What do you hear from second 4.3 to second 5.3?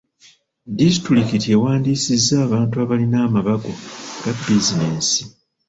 bizinensi.